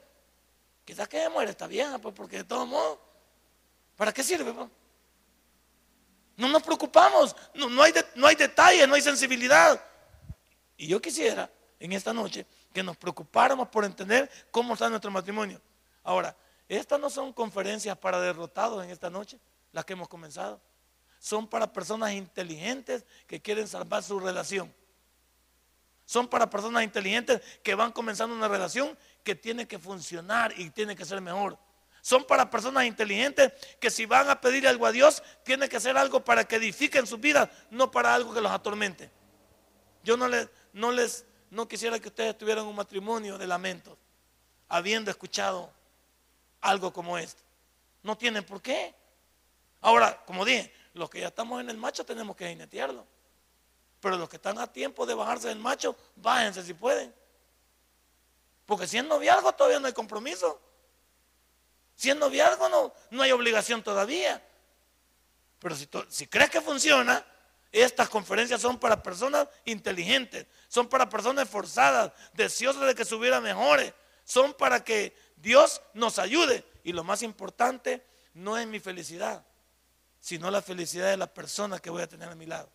[0.84, 3.00] Quizás que muere esta vieja, pues, porque de todo modo,
[3.96, 4.52] ¿para qué sirve?
[4.52, 4.68] Pues?
[6.42, 9.80] No nos preocupamos, no, hay no hay detalle, no hay sensibilidad.
[10.76, 11.48] Y yo quisiera
[11.80, 15.62] en esta noche que nos preocupáramos por entender cómo está nuestro matrimonio.
[16.04, 16.36] Ahora,
[16.68, 19.40] estas no son conferencias para derrotados en esta noche,
[19.72, 20.60] las que hemos comenzado.
[21.20, 24.74] Son para personas inteligentes que quieren salvar su relación.
[26.06, 30.96] Son para personas inteligentes que van comenzando una relación que tiene que funcionar y tiene
[30.96, 31.60] que ser mejor.
[32.02, 35.98] Son para personas inteligentes que si van a pedir algo a Dios, tiene que hacer
[35.98, 39.12] algo para que edifiquen sus vidas, no para algo que los atormente.
[40.04, 43.98] Yo no les, no les, no quisiera que ustedes tuvieran un matrimonio de lamentos,
[44.68, 45.72] habiendo escuchado
[46.60, 47.44] algo como esto.
[48.02, 48.96] No tienen por qué.
[49.82, 53.06] Ahora, como dije, los que ya estamos en el macho tenemos que jinetearlo.
[54.00, 57.14] Pero los que están a tiempo de bajarse del macho, bájense si pueden.
[58.66, 60.60] Porque si es noviazgo todavía no hay compromiso.
[62.02, 64.44] Si es no, no hay obligación todavía.
[65.60, 67.24] Pero si, si crees que funciona,
[67.72, 73.40] estas conferencias son para personas inteligentes, son para personas esforzadas, deseosas de que su vida
[73.40, 76.66] mejore, son para que Dios nos ayude.
[76.84, 79.46] Y lo más importante no es mi felicidad,
[80.20, 82.72] sino la felicidad de la persona que voy a tener a mi lado.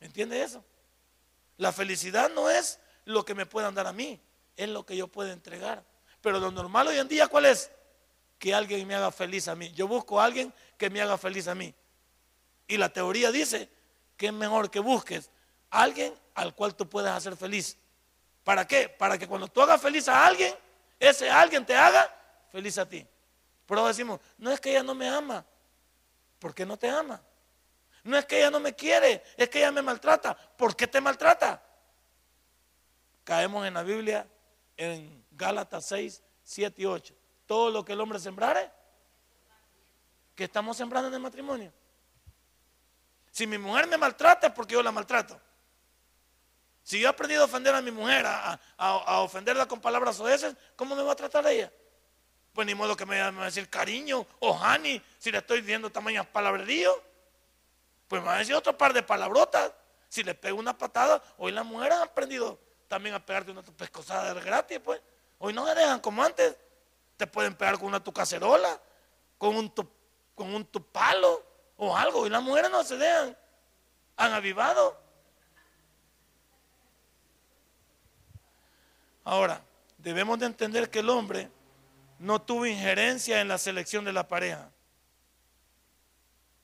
[0.00, 0.62] ¿Me entiende eso?
[1.56, 4.20] La felicidad no es lo que me puedan dar a mí,
[4.58, 5.82] es lo que yo puedo entregar.
[6.20, 7.70] Pero lo normal hoy en día, ¿cuál es?
[8.38, 9.70] Que alguien me haga feliz a mí.
[9.72, 11.74] Yo busco a alguien que me haga feliz a mí.
[12.68, 13.68] Y la teoría dice
[14.16, 15.30] que es mejor que busques
[15.70, 17.76] a alguien al cual tú puedas hacer feliz.
[18.44, 18.88] ¿Para qué?
[18.88, 20.54] Para que cuando tú hagas feliz a alguien,
[20.98, 22.14] ese alguien te haga
[22.50, 23.06] feliz a ti.
[23.66, 25.44] Pero decimos, no es que ella no me ama.
[26.38, 27.22] ¿Por qué no te ama?
[28.02, 30.34] No es que ella no me quiere, es que ella me maltrata.
[30.34, 31.62] ¿Por qué te maltrata?
[33.24, 34.26] Caemos en la Biblia
[34.76, 37.14] en Gálatas 6, 7 y 8.
[37.46, 38.70] Todo lo que el hombre sembrare,
[40.36, 41.72] que estamos sembrando en el matrimonio.
[43.30, 45.40] Si mi mujer me maltrata es porque yo la maltrato.
[46.82, 50.94] Si yo he aprendido a ofender a mi mujer, a, ofenderla con palabras oeces, ¿cómo
[50.94, 51.72] me va a tratar ella?
[52.52, 55.90] Pues ni modo que me va a decir cariño o honey si le estoy diciendo
[55.90, 56.92] tamaños palabrerío.
[58.08, 59.72] Pues me va a decir otro par de palabrotas.
[60.08, 64.34] Si le pego una patada, hoy las mujeres han aprendido también a pegarte una pescosada
[64.34, 65.00] gratis, pues.
[65.42, 66.54] Hoy no se dejan como antes.
[67.16, 68.80] Te pueden pegar con una tu cacerola,
[69.38, 69.88] con un tu,
[70.34, 71.42] con un tu palo
[71.76, 72.26] o algo.
[72.26, 73.36] Y las mujeres no se dejan.
[74.16, 75.00] Han avivado.
[79.24, 79.62] Ahora,
[79.96, 81.50] debemos de entender que el hombre
[82.18, 84.70] no tuvo injerencia en la selección de la pareja.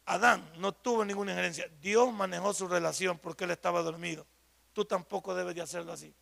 [0.05, 1.67] Adán no tuvo ninguna injerencia.
[1.81, 4.27] Dios manejó su relación porque él estaba dormido.
[4.75, 6.15] Tú tampoco debes de hacerlo así.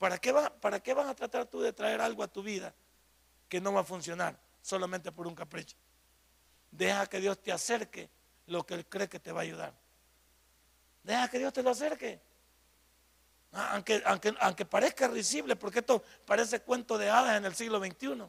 [0.00, 2.74] ¿Para qué, ¿Para qué vas a tratar tú de traer algo a tu vida
[3.50, 5.76] que no va a funcionar solamente por un capricho?
[6.70, 8.08] Deja que Dios te acerque
[8.46, 9.74] lo que Él cree que te va a ayudar.
[11.02, 12.18] Deja que Dios te lo acerque.
[13.52, 17.78] Ah, aunque, aunque, aunque parezca risible, porque esto parece cuento de hadas en el siglo
[17.78, 18.26] XXI.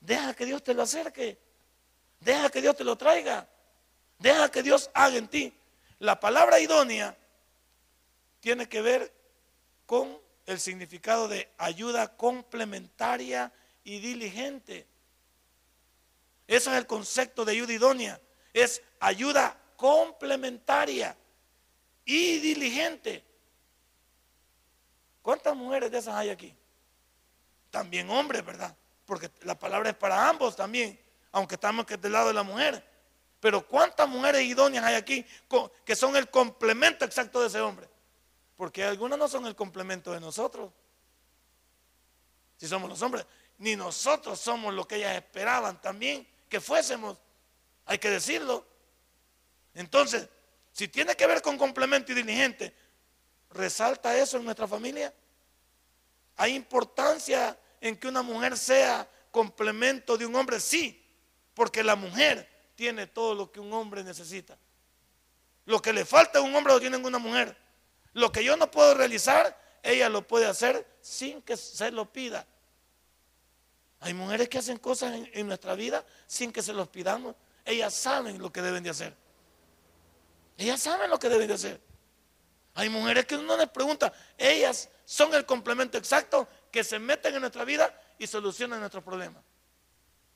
[0.00, 1.38] Deja que Dios te lo acerque.
[2.18, 3.48] Deja que Dios te lo traiga.
[4.18, 5.56] Deja que Dios haga en ti.
[6.00, 7.16] La palabra idónea
[8.40, 9.14] tiene que ver
[9.86, 13.52] con el significado de ayuda complementaria
[13.84, 14.86] y diligente.
[16.46, 18.20] Ese es el concepto de ayuda idónea.
[18.52, 21.16] Es ayuda complementaria
[22.04, 23.24] y diligente.
[25.22, 26.54] ¿Cuántas mujeres de esas hay aquí?
[27.70, 28.74] También hombres, ¿verdad?
[29.04, 30.98] Porque la palabra es para ambos también
[31.36, 32.82] aunque estamos del lado de la mujer.
[33.40, 35.26] Pero ¿cuántas mujeres idóneas hay aquí
[35.84, 37.86] que son el complemento exacto de ese hombre?
[38.56, 40.72] Porque algunas no son el complemento de nosotros.
[42.56, 43.26] Si somos los hombres,
[43.58, 47.18] ni nosotros somos lo que ellas esperaban también que fuésemos.
[47.84, 48.66] Hay que decirlo.
[49.74, 50.28] Entonces,
[50.72, 52.74] si tiene que ver con complemento y diligente,
[53.50, 55.12] ¿resalta eso en nuestra familia?
[56.36, 60.60] ¿Hay importancia en que una mujer sea complemento de un hombre?
[60.60, 61.02] Sí,
[61.54, 64.58] porque la mujer tiene todo lo que un hombre necesita.
[65.64, 67.56] Lo que le falta a un hombre lo tiene una mujer.
[68.16, 72.46] Lo que yo no puedo realizar, ella lo puede hacer sin que se lo pida.
[74.00, 77.36] Hay mujeres que hacen cosas en, nuestra vida sin que se los pidamos.
[77.62, 79.14] Ellas saben lo que deben de hacer.
[80.56, 81.78] Ellas saben lo que deben de hacer.
[82.72, 87.42] Hay mujeres que uno les pregunta, ellas son el complemento exacto que se meten en
[87.42, 89.44] nuestra vida y solucionan nuestros problemas.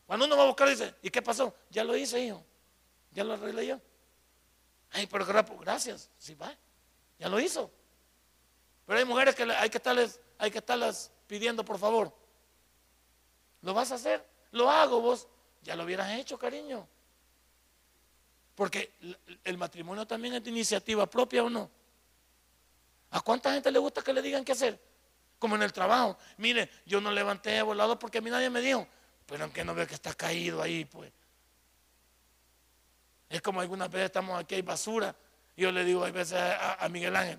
[0.04, 1.54] Cuando uno va a buscar, dice, ¿y qué pasó?
[1.70, 2.44] Ya lo hice, hijo.
[3.12, 3.80] Ya lo arreglé yo.
[4.90, 6.10] Ay, pero gracias.
[6.18, 6.54] Sí, va.
[7.20, 7.70] Ya lo hizo.
[8.84, 12.12] Pero hay mujeres que hay que estarles, hay que estarlas pidiendo, por favor.
[13.62, 14.26] ¿Lo vas a hacer?
[14.50, 15.28] Lo hago vos.
[15.62, 16.88] Ya lo hubieras hecho, cariño.
[18.56, 18.92] Porque
[19.44, 21.70] el matrimonio también es de iniciativa propia o no.
[23.10, 24.80] ¿A cuánta gente le gusta que le digan qué hacer?
[25.38, 26.18] Como en el trabajo.
[26.38, 28.84] Mire, yo no levanté volado porque a mí nadie me dijo
[29.30, 31.12] pero aunque no veo que está caído ahí, pues.
[33.28, 35.14] Es como algunas veces estamos aquí, hay basura.
[35.60, 37.38] Yo le digo a veces a, Miguel Ángel,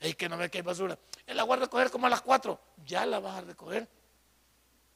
[0.00, 0.98] es que no ve que hay basura.
[1.24, 2.58] Él la voy a recoger como a las cuatro.
[2.84, 3.86] Ya la vas a recoger.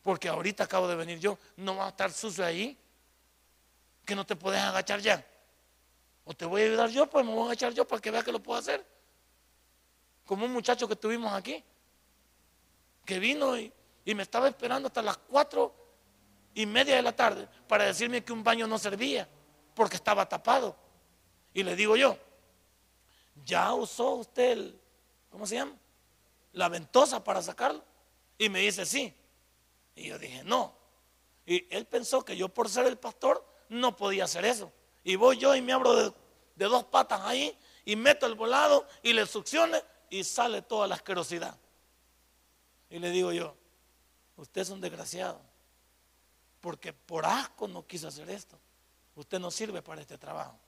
[0.03, 1.39] Porque ahorita acabo de venir yo.
[1.59, 2.77] No va a estar sucio ahí.
[4.05, 5.25] Que no te puedes agachar ya.
[6.25, 8.25] O te voy a ayudar yo, pues me voy a agachar yo para que vea
[8.25, 8.85] que lo puedo hacer.
[10.27, 11.63] Como un muchacho que tuvimos aquí.
[13.05, 13.73] Que vino y,
[14.05, 15.73] y me estaba esperando hasta las cuatro
[16.55, 19.29] y media de la tarde para decirme que un baño no servía
[19.77, 20.75] porque estaba tapado.
[21.53, 22.19] Y le digo yo,
[23.45, 24.81] ¿ya usó usted el,
[25.31, 25.77] ¿cómo se llama?
[26.53, 27.83] La ventosa para sacarlo.
[28.39, 29.15] Y me dice, sí.
[29.95, 30.75] Y yo dije, no.
[31.47, 34.73] Y él pensó que yo por ser el pastor no podía hacer eso.
[35.03, 36.13] Y voy yo y me abro de,
[36.57, 41.57] dos patas ahí y meto el volado y le succione y sale toda la asquerosidad.
[42.89, 43.55] Y le digo yo,
[44.37, 45.41] usted es un desgraciado
[46.61, 48.59] porque por asco no quiso hacer esto.
[49.17, 50.59] Usted no sirve para este trabajo.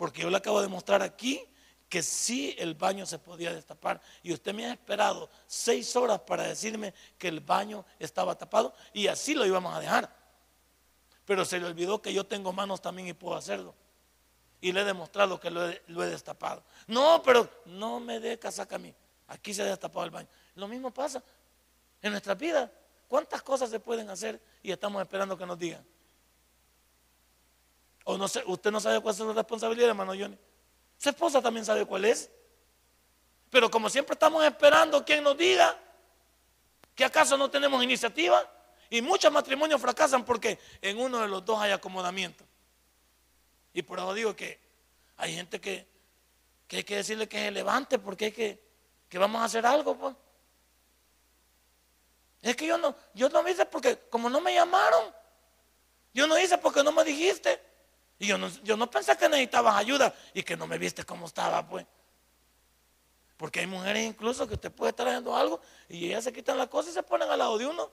[0.00, 1.46] Porque yo le acabo de mostrar aquí
[1.86, 4.00] que sí el baño se podía destapar.
[4.22, 9.08] Y usted me ha esperado seis horas para decirme que el baño estaba tapado y
[9.08, 10.10] así lo íbamos a dejar.
[11.26, 13.74] Pero se le olvidó que yo tengo manos también y puedo hacerlo.
[14.62, 16.62] Y le he demostrado que lo he, destapado.
[16.86, 18.94] No, pero no me dé casaca a mí.
[19.28, 20.28] Aquí se ha destapado el baño.
[20.54, 21.22] Lo mismo pasa
[22.00, 22.72] en nuestra vida.
[23.06, 25.84] ¿Cuántas cosas se pueden hacer y estamos esperando que nos digan?
[28.46, 30.38] Usted no sabe cuál es su responsabilidad, hermano Johnny.
[30.98, 32.30] Su esposa también sabe cuál es.
[33.50, 35.76] Pero como siempre estamos esperando quien nos diga
[36.94, 38.48] que acaso no tenemos iniciativa
[38.88, 42.44] y muchos matrimonios fracasan porque en uno de los dos hay acomodamiento.
[43.72, 44.60] Y por eso digo que
[45.16, 45.86] hay gente que,
[46.66, 48.62] que hay que decirle que se levante porque hay que,
[49.08, 50.14] que vamos a hacer algo, pues.
[52.42, 55.14] Es que yo no, yo no me hice porque como no me llamaron,
[56.14, 57.69] yo no hice porque no me dijiste.
[58.20, 61.24] Y yo no, yo no pensé que necesitabas ayuda y que no me viste cómo
[61.24, 61.86] estaba, pues.
[63.38, 66.66] Porque hay mujeres incluso que usted puede estar haciendo algo y ellas se quitan la
[66.66, 67.90] cosa y se ponen al lado de uno.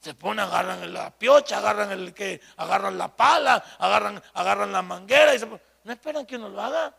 [0.00, 5.34] Se ponen, agarran la piocha, agarran el que, agarran la pala, agarran, agarran la manguera
[5.34, 6.96] y se no esperan que uno lo haga.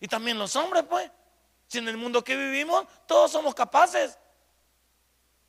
[0.00, 1.10] Y también los hombres, pues.
[1.66, 4.18] Si en el mundo que vivimos todos somos capaces.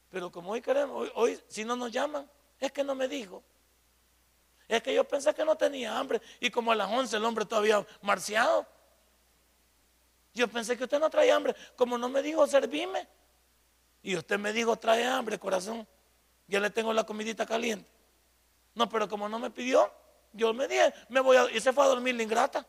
[0.10, 3.42] Pero como hoy queremos, hoy, si no nos llaman, es que no me dijo.
[4.68, 7.46] Es que yo pensé que no tenía hambre y como a las 11 el hombre
[7.46, 8.66] todavía marciado.
[10.34, 13.08] Yo pensé que usted no traía hambre, como no me dijo servime.
[14.04, 15.88] Y usted me dijo trae hambre, corazón.
[16.48, 17.90] Ya le tengo la comidita caliente.
[18.76, 19.92] No, pero como no me pidió,
[20.34, 22.68] yo me dije, me voy a, y se fue a dormir la ingrata.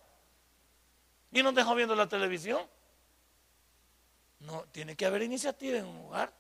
[1.33, 2.63] Y nos dejó viendo la televisión.
[4.41, 6.33] No, tiene que haber iniciativa en un hogar.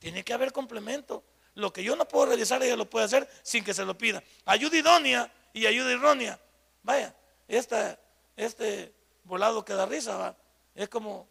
[0.00, 1.22] Tiene que haber complemento.
[1.54, 4.22] Lo que yo no puedo realizar, ella lo puede hacer sin que se lo pida.
[4.44, 6.38] Ayuda idónea y ayuda errónea.
[6.82, 7.14] Vaya,
[7.48, 8.92] este
[9.24, 10.36] volado que da risa, va.
[10.74, 11.28] Es como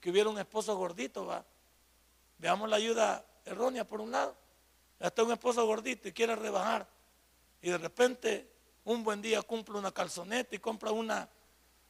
[0.00, 1.44] que hubiera un esposo gordito, va.
[2.38, 4.34] Veamos la ayuda errónea por un lado.
[4.98, 6.86] Hasta un esposo gordito y quiere rebajar.
[7.60, 8.50] Y de repente,
[8.84, 11.28] un buen día cumple una calzoneta y compra una,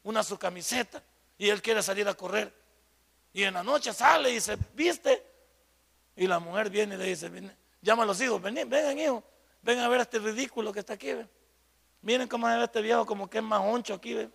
[0.03, 1.03] una su camiseta.
[1.39, 2.53] Y él quiere salir a correr.
[3.33, 5.23] Y en la noche sale y se viste
[6.17, 7.31] y la mujer viene y le dice,
[7.87, 9.23] llama a los hijos, ven, vengan hijos,
[9.63, 11.13] vengan a ver a este ridículo que está aquí.
[12.03, 14.29] Miren cómo es este viejo como que es más honcho aquí.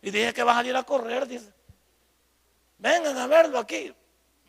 [0.00, 1.52] Y dije que va a salir a correr, dice.
[2.78, 3.94] Vengan a verlo aquí.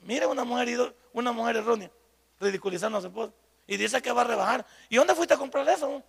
[0.01, 1.91] Miren una mujer, una mujer errónea,
[2.39, 3.33] ridiculizando a su esposa.
[3.67, 4.65] Y dice que va a rebajar.
[4.89, 6.01] ¿Y dónde fuiste a comprar eso?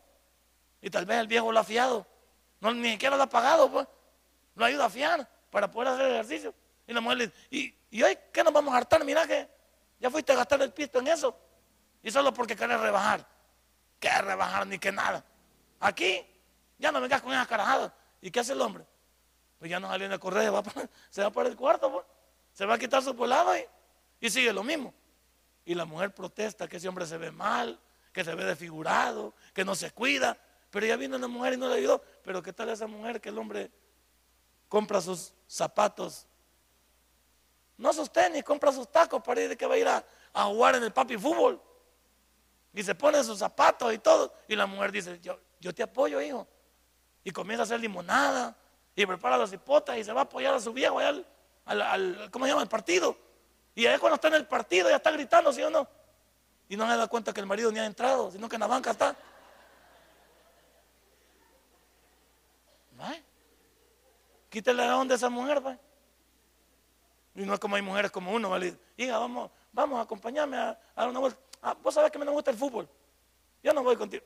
[0.81, 2.07] Y tal vez el viejo lo ha fiado.
[2.61, 3.87] Ni siquiera lo ha pagado, pues.
[4.55, 6.55] Lo ayuda a fiar para poder hacer ejercicio.
[6.87, 9.05] Y la mujer le dice, ¿y, y hoy qué nos vamos a hartar?
[9.05, 9.49] Mira que
[10.01, 11.37] ya fuiste a gastar el pisto en eso.
[12.05, 13.27] Y solo porque querés rebajar.
[13.99, 15.25] ¿Qué rebajar ni que nada?
[15.81, 16.25] Aquí,
[16.79, 17.91] ya no vengas con esas carajadas.
[18.21, 18.87] ¿Y qué hace el hombre?
[19.59, 20.21] Pues ya no sale en el
[21.11, 22.07] se va para el cuarto, pues.
[22.53, 23.65] se va a quitar su polado y,
[24.21, 24.95] y sigue lo mismo.
[25.65, 27.81] Y la mujer protesta que ese hombre se ve mal,
[28.13, 30.37] que se ve desfigurado, que no se cuida.
[30.71, 32.03] Pero ya vino una mujer y no le ayudó.
[32.23, 33.71] Pero ¿qué tal esa mujer que el hombre
[34.69, 36.27] compra sus zapatos
[37.77, 40.05] no sus tenis, compra sus tacos para ir que va a ir a,
[40.45, 41.61] jugar en el papi fútbol.
[42.75, 44.35] Y se pone sus zapatos y todo.
[44.49, 46.47] Y la mujer dice, yo, yo te apoyo, hijo.
[47.23, 48.57] Y comienza a hacer limonada.
[48.97, 51.25] Y prepara las hipotas y se va a apoyar a su viejo al,
[51.65, 52.63] al, ¿cómo se llama?
[52.63, 53.17] El partido.
[53.75, 55.89] Y ahí cuando está en el partido ya está gritando, ¿sí o no?
[56.69, 58.67] Y no se da cuenta que el marido ni ha entrado, sino que en la
[58.67, 59.17] banca está.
[62.97, 63.23] ¿Vale?
[64.49, 65.79] Quítale la onda a esa mujer, ¿vale?
[67.35, 68.79] Y no es como hay mujeres como uno, ¿vale?
[68.97, 71.41] Hija, vamos, vamos a acompañarme a, dar una vuelta.
[71.67, 72.87] Ah, vos sabés que me no gusta el fútbol.
[73.63, 74.23] Yo no voy contigo.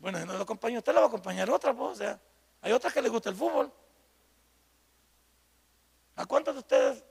[0.00, 1.92] Bueno, si no lo acompaño, usted la va a acompañar otra, pues.
[1.92, 2.20] O sea,
[2.60, 3.72] hay otras que les gusta el fútbol.
[6.16, 7.04] ¿A cuántos de ustedes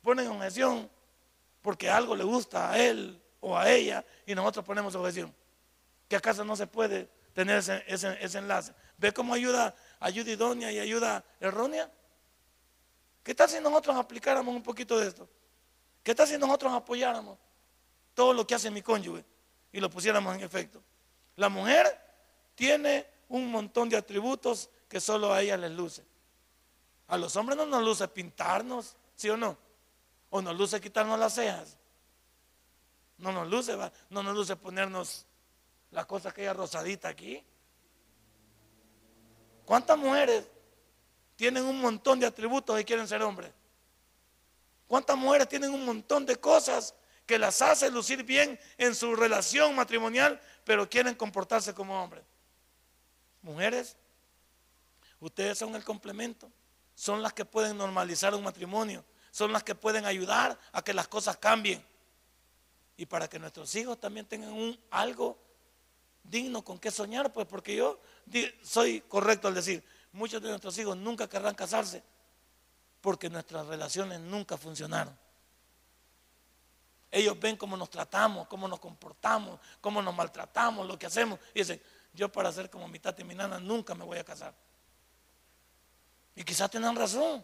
[0.00, 0.88] ponen objeción
[1.60, 5.34] porque algo le gusta a él o a ella y nosotros ponemos objeción?
[6.08, 8.72] ¿Que acaso no se puede tener ese, ese enlace?
[8.96, 11.90] ¿Ve cómo ayuda, ayuda idónea y ayuda errónea?
[13.24, 15.28] ¿Qué tal si nosotros aplicáramos un poquito de esto?
[16.04, 17.38] ¿Qué tal si nosotros apoyáramos
[18.16, 19.24] todo lo que hace mi cónyuge
[19.70, 20.82] y lo pusiéramos en efecto?
[21.36, 21.86] La mujer
[22.56, 26.04] tiene un montón de atributos que solo a ella les luce.
[27.06, 29.56] A los hombres no nos luce pintarnos, ¿sí o no?
[30.30, 31.78] O nos luce quitarnos las cejas.
[33.18, 33.76] No nos luce,
[34.10, 35.24] no nos luce ponernos
[35.92, 37.40] la cosa aquella rosadita aquí.
[39.64, 40.48] ¿Cuántas mujeres
[41.36, 43.52] tienen un montón de atributos y quieren ser hombres.
[44.88, 46.94] ¿Cuántas mujeres tienen un montón de cosas
[47.26, 52.24] que las hace lucir bien en su relación matrimonial, pero quieren comportarse como hombres?
[53.42, 53.96] Mujeres,
[55.20, 56.50] ustedes son el complemento,
[56.94, 61.08] son las que pueden normalizar un matrimonio, son las que pueden ayudar a que las
[61.08, 61.84] cosas cambien
[62.96, 65.38] y para que nuestros hijos también tengan un algo
[66.22, 68.00] digno con qué soñar, pues porque yo
[68.62, 69.84] soy correcto al decir,
[70.16, 72.02] Muchos de nuestros hijos nunca querrán casarse
[73.02, 75.14] porque nuestras relaciones nunca funcionaron.
[77.16, 81.40] Ellos ven cómo nos tratamos, cómo nos comportamos, cómo nos maltratamos, lo que hacemos.
[81.54, 81.80] Y dicen,
[82.12, 84.52] yo para ser como mi tata y mi nana nunca me voy a casar.
[86.34, 87.42] Y quizás tengan razón,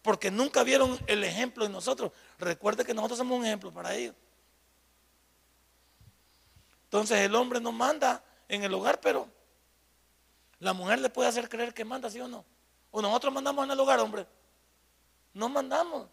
[0.00, 2.10] porque nunca vieron el ejemplo en nosotros.
[2.38, 4.14] Recuerde que nosotros somos un ejemplo para ellos.
[6.84, 9.28] Entonces el hombre nos manda en el hogar, pero
[10.58, 12.46] la mujer le puede hacer creer que manda, ¿sí o no?
[12.90, 14.26] O nosotros mandamos en el hogar, hombre.
[15.34, 16.08] No mandamos.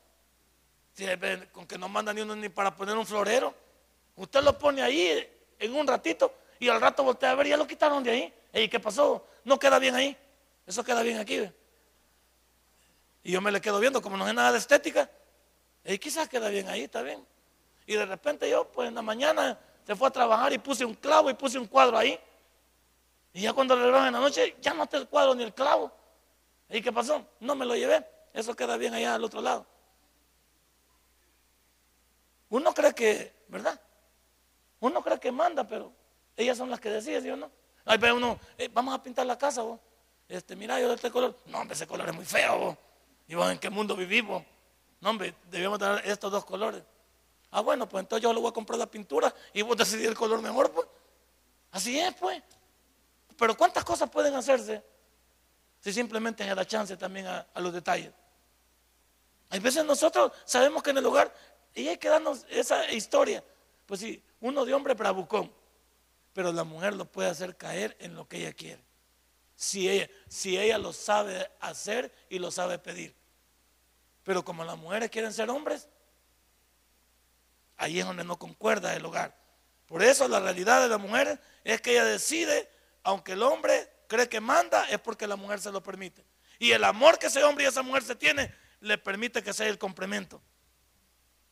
[1.51, 3.53] Con que no manda ni uno ni para poner un florero.
[4.15, 5.27] Usted lo pone ahí
[5.59, 8.33] en un ratito y al rato voltea a ver, ya lo quitaron de ahí.
[8.53, 9.27] ¿Y qué pasó?
[9.43, 10.17] No queda bien ahí.
[10.65, 11.47] Eso queda bien aquí.
[13.23, 15.09] Y yo me le quedo viendo, como no es nada de estética.
[15.85, 17.23] Y quizás queda bien ahí, está bien.
[17.85, 20.95] Y de repente yo, pues en la mañana se fue a trabajar y puse un
[20.95, 22.19] clavo y puse un cuadro ahí.
[23.33, 25.91] Y ya cuando le en la noche, ya no está el cuadro ni el clavo.
[26.69, 27.23] ¿Y qué pasó?
[27.39, 28.03] No me lo llevé.
[28.33, 29.65] Eso queda bien allá al otro lado.
[32.49, 33.79] Uno cree que, ¿verdad?
[34.79, 35.91] Uno cree que manda, pero
[36.35, 37.51] ellas son las que deciden, ¿sí o no?
[37.85, 39.79] Ahí ve uno, eh, vamos a pintar la casa, vos.
[40.27, 41.37] Este, mira, yo de este color.
[41.45, 42.77] No, hombre, ese color es muy feo, vos.
[43.27, 44.43] Y vos, ¿en qué mundo vivimos?
[44.99, 46.83] No, hombre, debemos tener estos dos colores.
[47.51, 50.15] Ah, bueno, pues entonces yo le voy a comprar la pintura y vos decidís el
[50.15, 50.87] color mejor, pues.
[51.71, 52.41] Así es, pues.
[53.37, 54.83] Pero ¿cuántas cosas pueden hacerse
[55.79, 58.11] si simplemente se da chance también a, a los detalles?
[59.49, 61.33] Hay veces nosotros sabemos que en el hogar,
[61.73, 63.43] y hay que darnos esa historia.
[63.85, 65.51] Pues sí, uno de hombre bravucón,
[66.33, 68.83] pero la mujer lo puede hacer caer en lo que ella quiere.
[69.55, 73.15] Si ella, si ella lo sabe hacer y lo sabe pedir.
[74.23, 75.87] Pero como las mujeres quieren ser hombres,
[77.77, 79.35] ahí es donde no concuerda el hogar.
[79.87, 82.69] Por eso la realidad de la mujer es que ella decide,
[83.03, 86.25] aunque el hombre cree que manda, es porque la mujer se lo permite.
[86.59, 89.67] Y el amor que ese hombre y esa mujer se tiene le permite que sea
[89.67, 90.41] el complemento.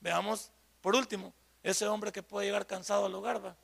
[0.06, 0.52] Veamos,
[0.82, 1.34] por último,
[1.64, 3.56] ese hombre que puede llegar cansado al hogar, va.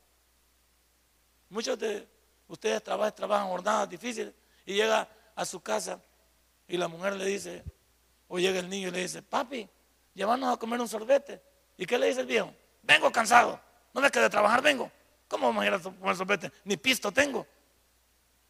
[1.49, 2.07] Muchos de
[2.47, 4.33] ustedes trabajan, trabajan jornadas difíciles
[4.65, 6.01] y llega a su casa
[6.67, 7.63] y la mujer le dice,
[8.27, 9.69] o llega el niño y le dice, papi,
[10.15, 11.39] llévanos a comer un sorbete.
[11.77, 12.51] ¿Y qué le dice el viejo?
[12.81, 13.61] Vengo cansado,
[13.93, 14.91] no me quedé trabajar, vengo.
[15.27, 16.51] ¿Cómo vamos a ir a comer sorbete?
[16.63, 17.45] Ni pisto tengo.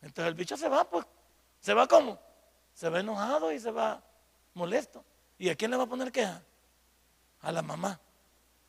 [0.01, 1.05] Entonces el bicho se va, pues.
[1.59, 2.17] ¿Se va cómo?
[2.73, 4.01] Se va enojado y se va
[4.53, 5.03] molesto.
[5.37, 6.41] ¿Y a quién le va a poner queja?
[7.41, 7.99] A la mamá.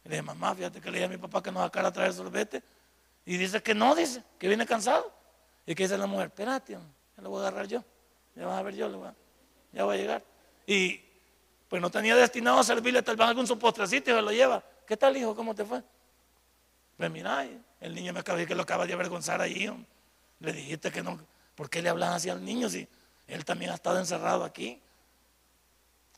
[0.04, 2.12] le dije, mamá, fíjate que le dije a mi papá que nos sacara a traer
[2.12, 2.62] sorbete.
[3.24, 5.12] Y dice que no, dice, que viene cansado.
[5.66, 7.84] Y que dice la mujer, espérate, ya lo voy a agarrar yo.
[8.34, 9.14] Ya vas a ver yo,
[9.72, 10.24] ya voy a llegar.
[10.66, 11.00] Y
[11.68, 14.62] pues no tenía destinado a servirle tal vez algún su postrecito y se lo lleva.
[14.86, 15.34] ¿Qué tal, hijo?
[15.34, 15.82] ¿Cómo te fue?
[16.96, 17.46] Pues mira,
[17.80, 19.70] el niño me acaba que lo acaba de avergonzar allí.
[20.40, 21.18] Le dijiste que no.
[21.54, 22.86] ¿Por qué le hablan así al niño si
[23.26, 24.80] él también ha estado encerrado aquí?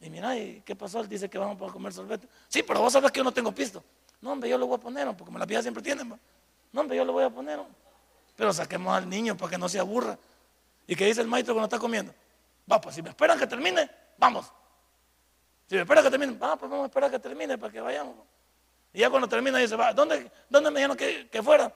[0.05, 1.01] Y mira, ¿y qué pasó?
[1.01, 2.29] Él dice que vamos a comer sorbete.
[2.49, 3.83] Sí, pero vos sabes que yo no tengo pisto.
[4.21, 6.07] No, hombre, yo lo voy a poner, porque me la vida siempre tienen.
[6.73, 7.59] No, hombre, yo lo voy a poner.
[8.37, 10.19] Pero saquemos al niño para que no se aburra.
[10.87, 12.13] ¿Y qué dice el maestro cuando está comiendo?
[12.71, 14.53] Va, pues si me esperan que termine, vamos.
[15.71, 18.15] Si me esperan que termine, va, pues vamos a esperar que termine para que vayamos.
[18.93, 21.75] Y ya cuando termina dice, va, ¿dónde, dónde me dijeron que, que fuera?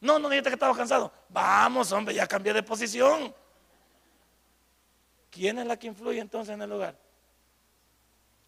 [0.00, 1.12] No, no dijiste que estaba cansado.
[1.28, 3.32] Vamos, hombre, ya cambié de posición.
[5.30, 7.07] ¿Quién es la que influye entonces en el hogar?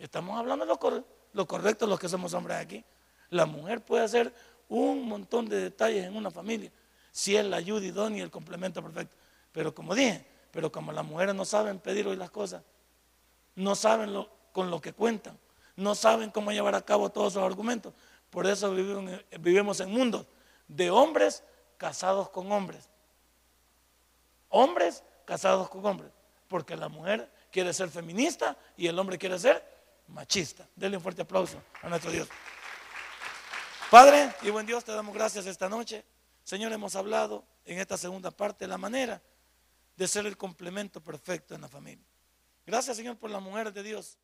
[0.01, 2.83] Estamos hablando de lo, correcto los que somos hombres aquí.
[3.29, 4.33] La mujer puede hacer
[4.69, 6.73] un montón de detalles en una familia
[7.13, 9.15] si es la ayuda idónea y el complemento perfecto.
[9.53, 12.63] Pero como dije, pero como las mujeres no saben pedir hoy las cosas,
[13.57, 15.39] no saben con lo que cuentan,
[15.77, 17.93] no saben cómo llevar a cabo todos esos argumentos.
[18.31, 20.27] Por eso vivimos, vivimos en mundos
[20.67, 21.43] de hombres
[21.77, 22.89] casados con hombres.
[24.49, 26.11] Hombres casados con hombres.
[26.49, 29.70] Porque la mujer quiere ser feminista y el hombre quiere ser
[30.11, 30.69] machista.
[30.77, 32.29] Denle un fuerte aplauso a nuestro Dios.
[33.91, 36.05] Padre y buen Dios, te damos gracias esta noche.
[36.45, 39.23] Señor, hemos hablado en esta segunda parte la manera
[39.97, 42.07] de ser el complemento perfecto en la familia.
[42.67, 44.19] Gracias, Señor, por la mujer de Dios.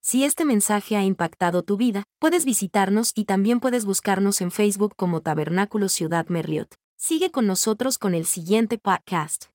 [0.00, 4.94] Si este mensaje ha impactado tu vida, puedes visitarnos y también puedes buscarnos en Facebook
[4.96, 6.74] como Tabernáculo Ciudad Merliot.
[6.96, 9.46] Sigue con nosotros con el siguiente podcast.